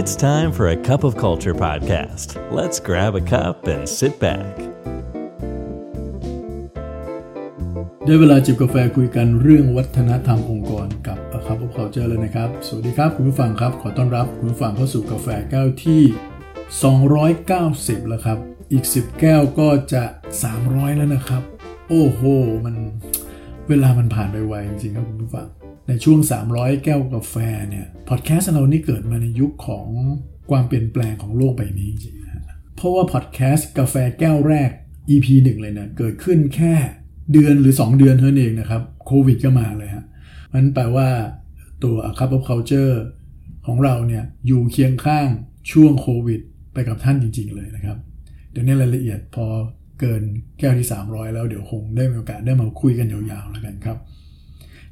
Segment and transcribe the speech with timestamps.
[0.00, 2.28] It's time for a cup of culture podcast.
[2.58, 4.52] Let's grab a cup and sit back.
[8.04, 16.02] ได้เวลาจิบกาแฟคุยกันเรื่องวัฒนธรรมองค์กรกับอาคา of Culture เลยนะครับ สวัสดีครับ คุณผู้ฟังครับ ขอต้อนรับคุณผู้ฟังเข้าสู่กาแฟแก้วที่
[17.06, 18.38] 290 แล้วครับ
[18.72, 20.04] อีก 10 แก้วก็จะ
[20.50, 21.42] 300 แล้วนะครับ
[21.88, 22.22] โอ้โห
[22.64, 22.76] มัน
[23.68, 25.46] เวลามันผ่านไปไวจริงๆครับคุณผู้ฟัง
[25.88, 26.18] ในช่วง
[26.52, 27.34] 300 แก้วกาแฟ
[27.68, 29.88] เนี่ยพอดแคสต์เรานี่เกิดมาในยุคของ
[30.50, 34.70] ความเปลี่ยนแปลงของโลกใบนี้จริงๆเพราะว่าพอดแคสต์กาแฟแก้วแรก
[35.10, 36.74] EP 1 เลยเนี่ยเกิดขึ้นแค่
[37.32, 40.04] เดือนหรือ 2 เดือนเท่านั้นเองนะครับโควิดก็มาเลยฮะ
[40.54, 41.08] มันแปลว่า
[41.84, 42.94] ตัว A Cup of Culture
[43.66, 45.28] ของเราเนี่ยอยู่เคียงข้าง
[45.72, 46.40] ช่วงโควิด
[46.72, 47.98] ไปกับท่านจริง ๆ เลยนะครับ
[48.50, 49.46] เดี๋ยวนี้รายละเอียดพอ
[50.00, 50.22] เกิน
[50.58, 53.98] แก้วที่ 300 แล้วเดี๋ยวคงได้มีโอกาสได้มาคุยกันยาวๆแล้วกันครับ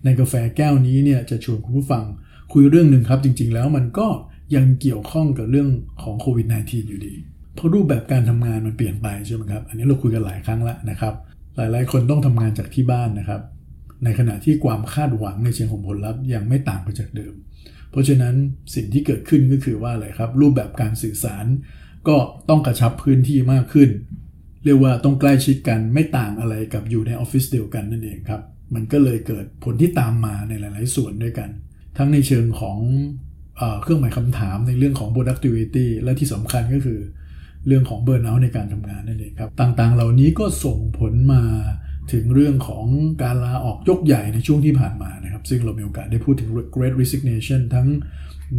[0.05, 2.05] ในกาแฟแก้วนี้เนี่ยจะชวนคุณผู้ฟัง
[2.53, 4.09] คุยเรื่องหนึ่งครับ จริง ๆ แล้วมันก็
[4.57, 5.69] ยังเกี่ยวข้องกับเรื่อง
[6.03, 7.15] ของโควิด -19 อยู่ดี
[7.55, 11.15] เพราะรูปแบบการทำงานมันเปลี่ยนไปใช่ไหมครับ อันนี้เราคุยกันหลายครั้งแล้วนะครับ
[11.57, 13.41] หลายๆ คนต้องทำงานจากที่บ้านนะครับ
[14.05, 17.35] ในขณะที่ความคาดหวังในเชิงของผลลัพธ์ยังไม่ต่างไปจากเดิม
[17.91, 18.35] เพราะฉะนั้น
[18.75, 21.47] สิ่งที่เกิดขึ้นก็คือว่าอะไรครับ รูปแบบการสื่อสาร
[22.09, 22.17] ก็
[22.49, 23.91] ต้องกระชับพื้นที่มากขึ้น
[24.65, 28.43] เรียกว่าต้องใกล้ชิดกันไม่ต่างอะไรกับอยู่ในออฟฟิศเดียวกันนั่นเองครับ
[28.75, 31.51] มันก็เลยเกิดผลที่ตามมาในหลาย ๆ ส่วนด้วยกัน
[31.97, 32.79] ทั้งในเชิงของ
[33.59, 37.01] เอเครื่องหมายคำถามในเรื่องของ productivity และที่สำคัญก็คือ
[37.67, 41.43] เรื่องของเบิร์นเอาในการทำงานนั่นเองครับ ต่าง ๆ เหล่านี้ก็ส่งผลมา
[42.13, 42.87] ถึงเรื่องของ
[43.23, 47.89] การลาออกยกใหญ่ในช่วงที่ผ่านมานะครับ ซึ่งเรามีโอกาสได้พูดถึง Great Resignation ทั้ง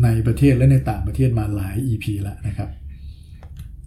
[0.04, 2.70] ในประเทศและในต่างประเทศมาหลาย EP แล้วนะครับ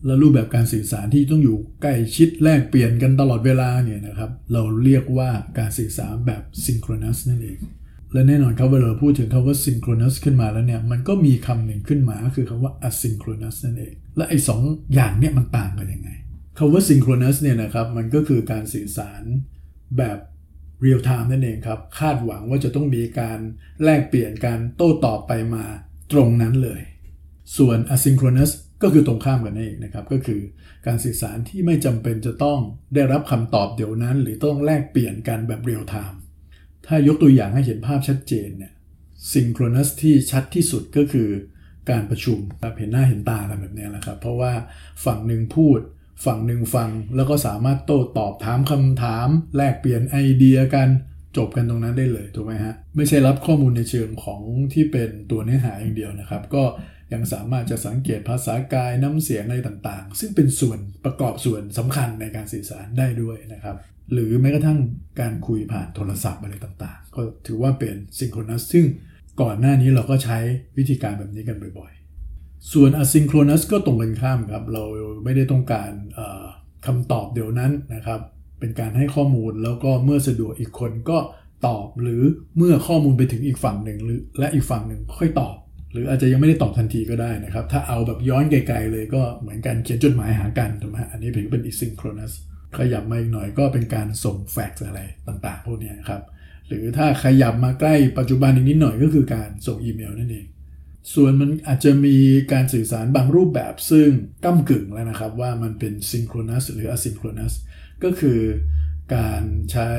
[0.07, 7.59] และรูปแบบการสื่อสารที่ต้องอยู่ใกล้ชิดแลกเปลี่ยนกันตลอดเวลาเนี่ยนะครับเราเรียกว่าการสื่อสารแบบ synchronous นั่นเอง
[8.13, 14.61] และแน่นอนครับเวลาเราพูดถึงคำว่า synchronous ขึ้นมาแล้วเนี่ยมันก็มีคำหนึ่งขึ้นมาคือคำว่า asynchronous นั่นเอง และไอ้สอง
[14.95, 16.11] อย่างเนี่ยมันต่างกันยังไง
[16.59, 19.23] คำว่า synchronous เนี่ยนะครับมันก็คือการสื่อสาร
[19.99, 20.19] แบบ
[20.85, 23.39] real time นั่นเองครับคาดหวังว่าจะต้องมีการ
[23.83, 25.65] แลกเปลี่ยนการโต้ตอบไปมา
[26.13, 26.81] ตรงนั้นเลย
[27.57, 28.51] ส่วน asynchronous
[28.83, 30.41] ก็คือตรงข้ามกันนั่นเองนะครับ ก็คือ
[30.87, 32.61] การสื่อสารที่ไม่จำเป็นจะต้อง
[32.95, 36.19] ได้รับคำตอบเดี๋ยวนั้น หรือต้องแลกเปลี่ยนกันแบบ real time
[36.87, 38.73] ถ้ายกตัวอย่างให้เห็นภาพชัดเจนเนี่ย
[39.33, 41.29] synchronous ที่ชัดที่สุดก็คือ
[41.91, 44.53] การประชุมแบบเห็นหน้าเห็นตากันแบบนี้แหละครับเพราะว่า
[45.05, 45.81] ฝั่งหนึ่งพูด
[46.25, 50.89] ฝั่งหนึ่งฟัง แล้วก็สามารถโต้ตอบถามคำถาม แลกเปลี่ยนไอเดียกัน
[51.37, 56.65] จบกันตรงนั้นได้เลยถูกไหมฮะไม่ใช่รับข้อมูลในเชิงของที่เป็นตัวเนื้อหาอย่างเดียวนะครับ ก็
[57.13, 63.77] ยังสามารถจะสังเกตภาษากายน้ำเสียงอะไรต่างๆ ซึ่งเป็นส่วนประกอบส่วนสำคัญในการสื่อสารได้ด้วยนะครับ
[64.13, 64.79] หรือแม้กระทั่ง
[65.21, 68.87] การคุยผ่านโทรศัพท์อะไรต่างๆ ก็ถือว่าเป็นซิงโครนัสซึ่ง
[69.41, 70.39] ก่อนหน้านี้เราก็ใช้
[70.79, 74.85] วิธีการแบบนี้กันบ่อยๆ ส่วน asynchronous ก็ตรงกันข้ามครับ เรา
[75.25, 75.91] ไม่ได้ต้องการ
[76.87, 78.21] คำตอบเดี๋ยวนั้นนะครับ
[78.61, 81.19] เป็นการให้ข้อมูลแล้วก็เมื่อสะดวกอีกคนก็
[81.67, 82.23] ตอบหรือ
[82.57, 85.57] เมื่อข้อมูลไปถึงอีกฝั่งหนึ่งหรือและอีกฝั่งหนึ่งค่อยตอบ
[85.93, 92.33] หรืออาจจะยังไม่ได้ตอบทันทีก็ได้นะครับ ถ้าเอาแบบย้อนไกลๆเลยก็เหมือนกันเขียนจดหมายหากันถูกไหมอันนี้ถือเป็น asynchronous
[92.79, 96.23] ขยับมาอีกหน่อยก็เป็นการส่งแฟกซ์อะไรต่างๆ พวกนี้ครับ
[96.69, 100.47] หรือถ้าขยับมาใกล้ปัจจุบันอีกนิดหน่อยก็คือการส่งอีเมลนั่นเอง
[101.15, 102.17] ส่วนมันอาจจะมี
[102.53, 104.09] การสื่อสารบางรูปแบบซึ่ง
[104.45, 107.55] ก้ากึ่งแล้วนะครับ ว่ามันเป็น synchronous หรือ asynchronous
[108.05, 108.41] ก็คือ
[109.17, 109.91] การใช้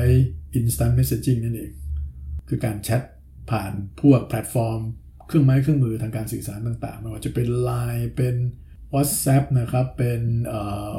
[0.58, 1.72] instant messaging นั่นเอง
[2.48, 3.02] คือการแชท
[3.50, 4.80] ผ่านพวกแพลตฟอร์ม
[5.30, 8.34] เครื่องไม้เครื่องมือทางการสื่อสารต่างๆไม่ว่าจะเป็น Line เป็น
[8.94, 10.60] WhatsApp นะครับ เป็นเอ่
[10.90, 10.92] อ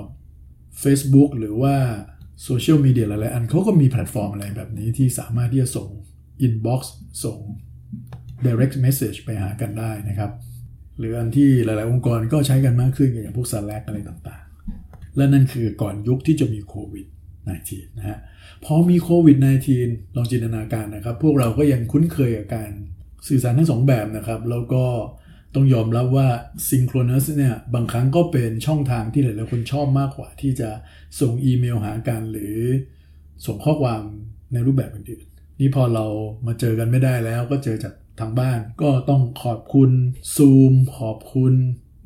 [0.83, 1.75] Facebook หรือว่า
[2.43, 5.89] โซเชียลมีเดียหลายๆอันเขาก็มีแพลตฟอร์มอะไรแบบนี้ที่สามารถที่จะส่ง
[6.45, 6.81] Inbox
[7.23, 7.37] ส่ง
[8.45, 10.31] Direct Message ไปหากันได้นะครับ
[10.97, 17.07] หรืออันที่หลาย ๆ องค์กรก็ใช้กันมากขึ้นอย่างพวก Slack อะไรต่างๆ และนั่นคือก่อนยุคที่จะมีโควิด
[17.51, 18.17] -19 นะฮะ
[18.65, 19.37] พอมีโควิด
[19.77, 22.71] -19 ลองจินตนาการนะครับ พวกเราก็ยังคุ้นเคยกับการ
[23.27, 24.85] สื่อสารทั้งสองแบบนะครับ แล้วก็
[25.55, 26.27] ต้องยอมรับว่า
[26.67, 30.69] synchronous เนี่ยบางครั้งก็เป็นช่องทางที่หลายๆคนชอบมากกว่า ที่จะ
[31.19, 32.57] ส่งอีเมลหากันหรือ
[33.45, 34.01] ส่งข้อความ
[34.53, 36.05] ในรูปแบบอื่นๆนี่พอเรา
[36.47, 39.91] มาเจอกันไม่ได้แล้วก็เจอจากทางบ้าน ก็ต้องขอบคุณ
[40.35, 41.53] Zoom ขอบคุณ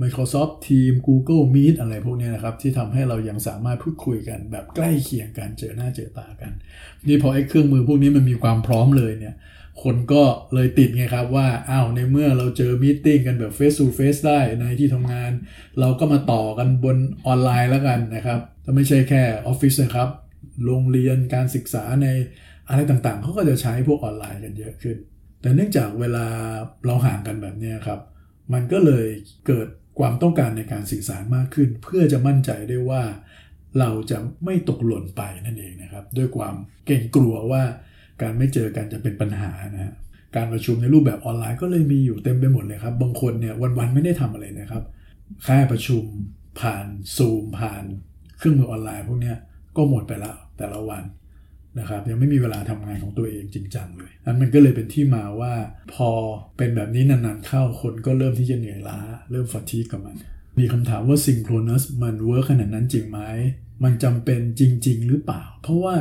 [0.01, 6.51] Microsoft Team Google Meet อะไรพวกนี้นะครับ ที่ทำให้เรายังสามารถพูดคุยกันแบบใกล้เคียงกันเจอหน้าเจอตากัน
[7.07, 9.35] นี่พอไอ้เครื่องมือพวกนี้มันมีความพร้อมเลยเนี่ย
[9.83, 10.23] คนก็
[10.53, 15.31] เลยติดไงครับว่าอ้าวในเมื่อเราเจอมีติ้งกันแบบ face to face ได้ในที่ทำงาน
[15.79, 20.09] เราก็มาต่อกันบนออนไลน์แล้วกันนะครับถ้าไม่ใช่แค่ออฟฟิศนะครับ
[20.65, 22.07] โรงเรียนการศึกษาใน
[22.69, 24.97] อะไรต่างๆ เขาก็จะใช้พวกออนไลน์กันเยอะขึ้น
[25.41, 26.25] แต่เนื่องจากเวลา
[26.85, 27.99] เราห่างกันแบบนี้ครับ
[28.53, 29.05] มันก็เลย
[29.47, 29.67] เกิด
[29.99, 33.03] ความต้องการในการสื่อสารมากขึ้น เพื่อจะมั่นใจได้ว่า
[33.79, 36.55] เราจะไม่ตกหล่นไปนั่นเองนะครับ ด้วยความ
[36.85, 37.63] เกรงกลัวว่า
[38.21, 39.93] การไม่เจอกันจะเป็นปัญหานะฮะ
[40.35, 44.83] การประชุมในรูปแบบออนไลน์ก็เลยมีอยู่เต็มไปหมดเลยครับ บางคนเนี่ยวันๆไม่ได้ทำอะไรนะครับ
[45.43, 46.03] แค่ประชุม
[46.59, 46.85] ผ่าน
[47.15, 47.83] ซูมผ่าน
[48.37, 49.33] เครื่องมือออนไลน์พวกนี้
[49.77, 51.03] ก็หมดไปแล้วแต่ละวัน
[51.79, 55.53] นะครับยังไม่มีเวลาทำงานของตัวเองจริงจังเลยนั้นมันก็เลยเป็นที่มาว่า
[55.93, 56.09] พอ
[56.57, 58.99] เป็นแบบนี้นานๆเข้าคนก็เริ่มที่จะเหนื่อยล้า
[59.31, 60.15] เริ่ม fatigue กับมัน
[60.59, 63.19] มีคำถามว่า synchronous มัน work ขนาดนั้นจริงไหม
[63.83, 65.95] มันจำเป็นจริง ๆ หรือเปล่า เพราะว่า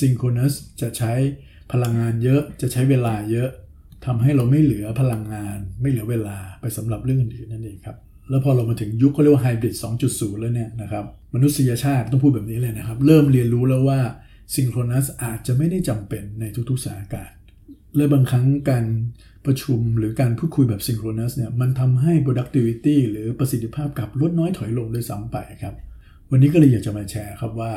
[0.00, 1.12] synchronous จะใช้
[1.72, 3.48] พลังงานเยอะจะใช้เวลาเยอะ
[4.06, 7.96] ทำให้เราไม่เหลือพลังงาน ไม่เหลือเวลาไปสำหรับเรื่องอื่นนั่นเองครับ
[8.30, 9.74] แล้วพอเรามาถึงยุคเขาเรียกว่าไฮบริด
[10.08, 11.04] 2.0 แล้วเนี่ยนะครับ
[11.34, 14.00] มนุษยชาติต้องพูดแบบนี้เลยนะครับ เริ่มเรียนรู้แล้วว่า
[14.54, 17.36] synchronous อาจจะไม่ได้จำเป็นในทุกๆสถานการณ์
[17.96, 18.84] และบางครั้งการ
[19.46, 25.74] ประชุมหรือการพูดคุยแบบ synchronous เนี่ยมันทำให้ productivity หรือประสิทธิภาพกับลดน้อยถอยลงด้วยซ้ำไปครับ
[26.30, 27.72] วันนี้ก็เลยอยากจะมาแชร์ครับว่า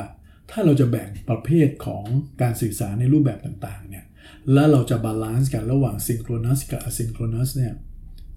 [0.50, 2.04] ถ้าเราจะแบ่งประเภทของ
[2.42, 4.04] การสื่อสารในรูปแบบต่างๆเนี่ย
[4.52, 7.74] แล้วเราจะ balance กันระหว่าง synchronous กับ asynchronous เนี่ย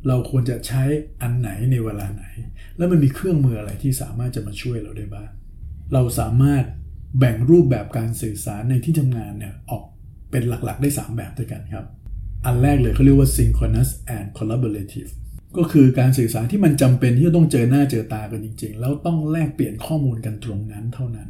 [0.08, 0.84] เราควรจะใช้
[1.22, 2.26] อันไหนในเวลาไหน
[2.78, 5.30] แล้วมันมีเครื่องมืออะไรที่สามารถจะมาช่วยเราได้บ้าง
[5.94, 6.64] เราสามารถ
[7.20, 9.84] แบ่งรูปแบบการสื่อสารในที่ทำงานเนี่ยออก
[10.32, 11.86] เป็นหลักๆ ได้ 3 แบบด้วยกันครับ
[12.46, 15.12] อันแรกเลยเขาเรียกว่า synchronous and collaborative
[15.58, 21.30] ก็คือการสื่อสารที่มันจำเป็นที่จะต้องเจอหน้าเจอตากันจริง ๆ แล้วต้องแลกเปลี่ยนข้อมูลกันตรงนั้นเท่านั้น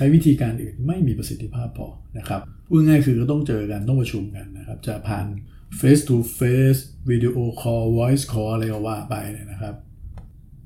[0.00, 5.26] ใช้วิธีการอื่นไม่มีประสิทธิภาพพอนะครับพูดง่ายคือก็ต้องเจอกันต้องประชุมกันนะครับจะผ่าน
[5.80, 9.74] face to face video call voice call อะไรก็ว่าไปนะครับ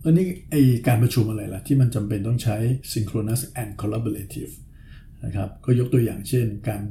[0.00, 0.54] แล้วนี่ไอ
[0.88, 2.56] การประชุมอะไรล่ะ ที่มันจำเป็นต้องใช้
[2.92, 4.52] synchronous and collaborative
[5.24, 6.82] นะครับก็ยกตัวอย่างเช่น การ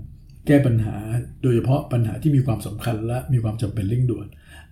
[0.48, 0.96] แก้ปัญหา
[1.42, 4.28] โดยเฉพาะปัญหาที่มีความสำคัญและมีความจำเป็นเร่งด่วน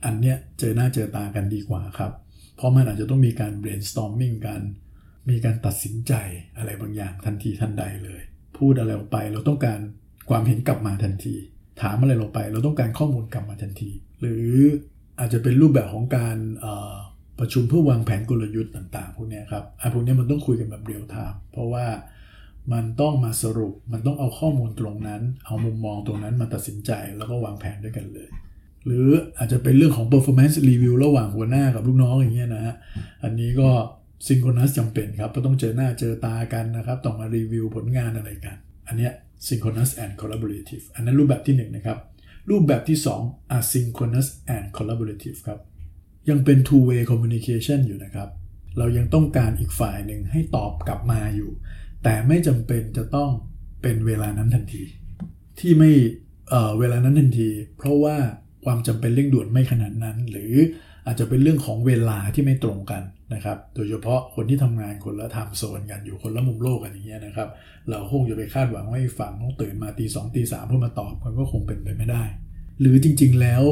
[0.06, 2.12] อันเนี้ยเจอหน้าเจอตากันดีกว่าครับ
[2.56, 4.62] เพราะมันอาจจะต้องมีการ brainstorming กัน
[5.30, 6.14] มีการตัดสินใจ
[6.58, 8.22] อะไรบางอย่างทันทีทันใดเลย
[8.58, 9.80] พูดอะไรออกไปเราต้องการ
[10.30, 11.36] ความเห็นกลับมาทันที
[11.82, 14.50] ถามอะไรลงไป เราต้องการข้อมูลกลับมาทันที หรือ
[15.20, 16.38] อาจจะเป็นรูปแบบของการ
[17.40, 21.86] ประชุมเพื่อวางแผนกลยุทธ์ต่างๆ พวกนี้ครับไอ้พวกนี้มันต้องคุยกันแบบเรียลไทม์เพราะว่า
[22.74, 28.30] มันต้องมาสรุป มันต้องเอาข้อมูลตรงนั้น เอามุมมองตรงนั้นมาตัดสินใจแล้วก็วางแผนด้วยกันเลย
[28.86, 29.08] หรือ
[29.38, 32.76] อาจจะเป็นเรื่องของ performance review ระหว่างหัวหน้ากับลูกน้องอย่างเงี้ยนะฮะ
[33.24, 33.70] อันนี้ก็
[34.28, 38.58] ซิงโครนัสจำเป็นครับก็ต้องเจอหน้าเจอตากันนะครับ ต้องมารีวิวผลงานอะไรกัน
[38.88, 39.14] อันเนี้ย
[39.48, 41.98] synchronous and collaborative อันนั้นรูปแบบที่1นนะครับ
[42.50, 45.60] รูปแบบที่ 2 asynchronous and collaborative ครับ
[46.30, 48.30] ยังเป็น two way communication อยู่นะครับ
[48.78, 51.52] เรายังต้องการอีกฝ่ายหนึ่งให้ตอบกลับมาอยู่
[52.04, 53.32] แต่ไม่จำเป็นจะต้อง
[53.82, 54.84] เป็นเวลานั้นทันที
[55.60, 55.92] ที่ไม่
[56.50, 58.18] เเวลานั้นทันที เพราะว่า
[58.66, 60.54] ความจำเป็นเร่งด่วนไม่ขนาดนั้น หรือ
[61.06, 67.50] อาจจะเป็นเรื่องของเวลาที่ไม่ตรงกัน นะครับ โดยเฉพาะคนที่ทำงานคนละไทม์โซนกันอยู่คนละมุมโลกกันอย่างเงี้ยนะครับ
[67.90, 72.24] เราคงจะไปคาดหวังว่าฝั่งต้องตื่นมาตีสองตีสามเพื่อมาตอบมันก็คงเป็นไปไม่ได้
[72.82, 73.64] หรือจริง ๆ แล้ว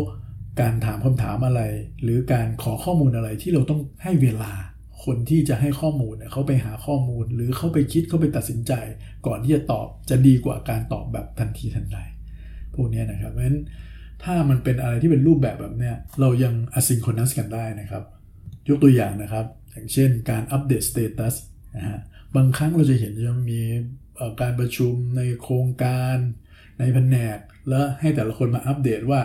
[0.62, 1.62] การถามคำถามอะไร
[2.04, 4.54] หรือการขอข้อมูลอะไรที่เราต้องให้เวลา
[5.06, 8.74] คนที่จะให้ข้อมูลเนี่ยเขาไปหาข้อมูล หรือเขาไปคิดเขาไปตัดสินใจ
[9.28, 11.98] ก่อนที่จะตอบจะดีกว่าการตอบแบบทันทีทันใด
[12.74, 13.60] พวกนี้นะครับเพราะฉะนั้น
[14.24, 18.04] ถ้ามันเป็นอะไรที่เป็นรูปแบบแบบเนี้ยเรายัง asynchronous กันได้นะครับ
[18.70, 21.36] ยกตัวอย่างนะครับ อย่างเช่นการ update status
[21.76, 22.00] นะฮะ
[22.36, 23.62] บางครั้งเราจะเห็นจะมี
[24.42, 26.18] การประชุมในโครงการ
[26.80, 27.38] ในแผนก
[27.70, 29.20] แล้วให้แต่ละคนมาอัปเดตว่า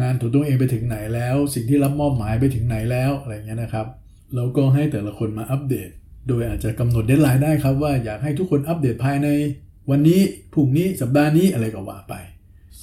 [0.00, 3.86] งานของตัวเองไปถึงไหนแล้ว สิ่งที่รับมอบหมายไปถึงไหนแล้วอะไรเงี้ยนะครับ
[4.34, 5.90] แล้วก็ให้แต่ละคนมาอัปเดต
[6.28, 9.28] โดยอาจจะกำหนด deadline ได้ครับว่าอยากให้ทุกคนอัปเดตภายใน
[9.90, 10.20] วันนี้
[10.52, 12.14] พรุ่งนี้สัปดาห์นี้อะไรก็ว่าไป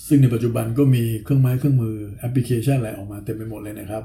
[0.07, 4.03] ซึ่งในปัจจุบันก็มีเครื่องไม้เครื่องมือแอปพลิเคชันอะไรออกมาเต็มไปหมดเลยนะครับ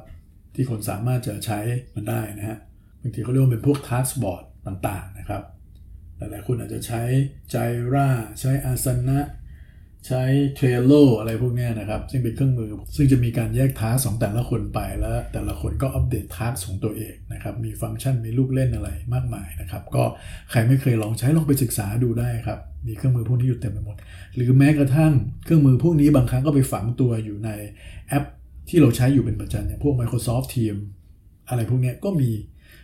[0.59, 1.59] ที่คนสามารถจะใช้
[1.95, 2.59] มันได้นะฮะ
[3.03, 5.43] บางทีเขาเรียกว่าเป็นพวกทัสบอร์ดต่างๆนะครับ
[6.17, 7.03] หลายๆคนอาจจะใช้
[7.51, 7.57] ใจ
[7.95, 8.09] รา
[8.41, 9.21] ใช้อาสนะ
[10.07, 10.23] ใช้
[10.55, 20.05] เทรลโลอะไรพวกนี้นะครับ ซึ่งเป็นเครื่องมือ ซึ่งจะมีการแยกทาสของแต่ละคนไปแล้ว แต่ละคนก็อัปเดตทาสของตัวเองนะครับ มีฟังก์ชันมีลูกเล่นอะไรมากมายนะครับ ก็
[20.51, 23.97] ใครไม่เคยลองใช้ลองไปศึกษาดูได้ครับ มีเครื่องมือพวกนี้อยู่เต็มไปหมด
[24.35, 25.13] หรือแม้กระทั่ง
[25.45, 27.51] เครื่องมือพวกนี้บางครั้งก็ไปฝังตัวอยู่ใน
[28.09, 28.25] แอป
[28.69, 30.83] ที่เราใช้อยู่เป็นประจำอย่างพวก Microsoft Teams
[31.49, 32.31] อะไรพวกนี้ก็มี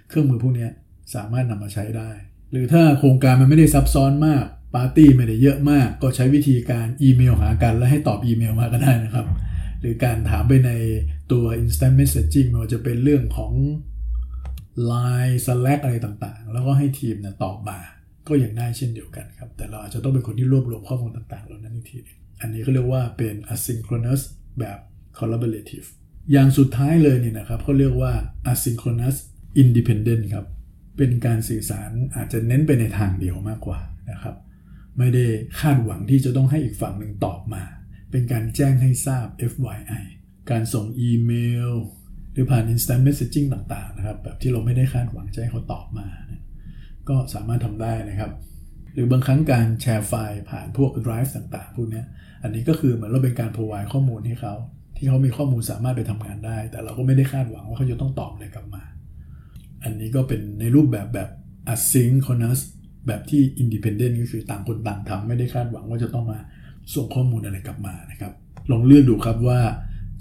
[0.09, 0.69] เครื่องมือพวกนี้
[1.15, 2.11] สามารถนำมาใช้ได้
[2.53, 9.27] หรือถ้าโครงการมันไม่ได้ซับซ้อนมากปาร์ตี้ไม่ได้เยอะมาก ก็ใช้วิธีการอีเมลหากันแล้วให้ตอบอีเมลมาก็ได้นะครับ
[9.81, 10.71] หรือการถามไปใน
[11.33, 13.53] ตัว instant messaging มันจะเป็นเรื่องของ
[14.91, 17.79] Line Slack อะไรต่างๆ แล้วก็ให้ทีมนะตอบมา
[18.29, 24.23] ก็ยังได้เช่นเดียวกันครับ แต่เราอาจจะต้องเป็นคนที่รวบรวมข้อมูลต่างๆ เหล่านั้นอีกทีนึงอันนี้ก็เรียกว่าเป็น asynchronous
[24.61, 24.79] แบบ
[25.19, 25.87] collaborative
[26.33, 28.13] อย่างสุดท้ายเลยเนี่ยนะครับเขาเรียกว่า
[28.53, 29.17] asynchronous
[29.63, 30.47] independent ครับ
[30.97, 33.81] เป็นการสื่อสารอาจจะเน้นไปในทางเดียวมากกว่า
[34.11, 34.37] นะครับ
[34.99, 35.25] ไม่ได้
[35.61, 37.63] คาดหวังที่จะต้องให้อีกฝั่งหนึ่งตอบมา
[38.11, 40.05] เป็นการแจ้งให้ทราบ FYI
[40.51, 41.33] การส่งอีเม
[41.69, 41.73] ล
[42.33, 46.43] หรือผ่าน instant messaging ต่างๆนะครับ แบบที่เราไม่ได้คาดหวังจะให้เขาตอบมานะ
[47.09, 48.33] ก็สามารถทำได้นะครับ
[48.95, 52.03] หรือบางครั้งการแชร์ไฟล์ผ่านพวก Drive ต่างๆ พวกนี้
[52.43, 54.55] อันนี้ก็คือเหมือนเราเป็นการ provide ข้อมูลให้เขา
[55.05, 58.83] ที่เขามีข้อมูลสามารถไปทำงานได้ แต่เราก็ไม่ได้คาดหวังว่าเขาจะต้องตอบอะไรกลับมา
[59.85, 61.29] อันนี้ก็เป็นในรูปแบบแบบ
[61.75, 62.61] asynchronous
[63.07, 66.39] แบบที่ independent ก็คือต่างคนต่างทำไม่ได้คาดหวังว่าจะต้องมา
[66.95, 68.33] ส่งข้อมูลอะไรกลับมานะครับ
[68.71, 69.61] ลองเลือกดูครับว่า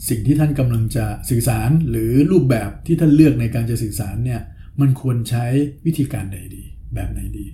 [0.10, 4.42] สิ่งที่ท่านกำลังจะสื่อสารหรือรูปแบบที่ท่านเลือกในการจะสื่อสารเนี่ย
[4.82, 5.46] มันควรใช้
[5.86, 6.64] วิธีการใดดี
[6.96, 7.46] แบบไหนดี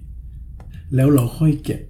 [0.95, 1.81] แล้วเราค่อยเก็บ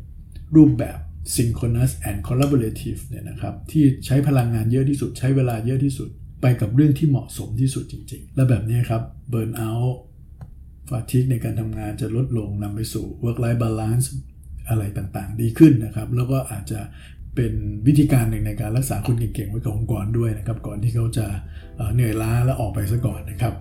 [0.55, 1.00] รูปแบบ
[1.35, 6.09] synchronous and collaborative เนี่ยนะครับที่ใช้พลังงานเยอะที่สุด ใช้เวลาเยอะที่สุด
[6.41, 9.01] ไปกับเรื่องที่เหมาะสมที่สุดจริง ๆ และแบบนี้ครับ
[9.33, 9.93] burn out
[10.89, 14.05] ฟาทิกในการทำงานจะลดลงนำไปสู่ work life balance
[14.69, 16.79] อะไรต่างๆ ดีขึ้นนะครับ แล้วก็อาจจะ
[17.35, 17.53] เป็น
[17.88, 21.25] วิธีการหนึ่งในการรักษาคนเก่งๆ ไว้กับองค์กรด้วยนะครับ ก่อนที่เขาจะ
[21.93, 23.53] เหนื่อยล้าและออกไปซะก่อนนะครับ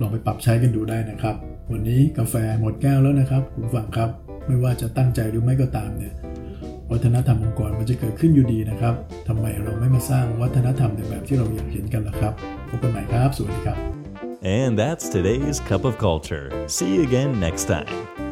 [0.00, 1.36] ลองไปปรับใช้กันดูได้นะครับ
[1.72, 4.10] วันนี้กาแฟหมดแก้วแล้วนะครับ คุณฟังครับ
[4.46, 6.14] ไม่ว่าจะตั้งใจหรือไม่ก็ตามเนี่ย
[6.92, 8.94] วัฒนธรรมองค์กรมันจะเกิดขึ้นอยู่ดีนะครับ
[9.28, 12.32] ทำไมเราไม่มาสร้างวัฒนธรรมในแบบที่เราอยากเห็นกันล่ะครับ
[12.68, 13.78] พบกันใหม่ครับ สวัสดีครับ
[14.42, 16.46] And that's today's Cup of Culture.
[16.66, 18.29] See you again next time.